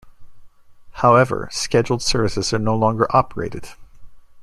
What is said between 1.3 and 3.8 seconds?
scheduled services are no longer operated.